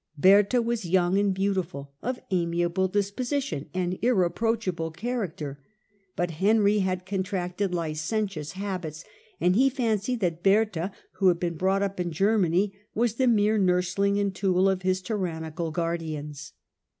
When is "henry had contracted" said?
6.31-7.71